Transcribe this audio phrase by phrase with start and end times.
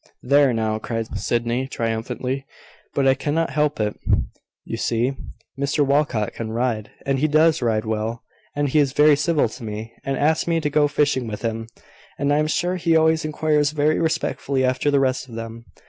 [0.23, 2.47] "There, now!" cried Sydney, triumphantly.
[2.95, 3.95] "But I can't help it,
[4.65, 5.13] you see.
[5.59, 8.23] Mr Walcot can ride, and he does ride well;
[8.55, 11.67] and he is very civil to me, and asks me to go fishing with him;
[12.17, 15.65] and I am sure he always inquires very respectfully after the rest of them.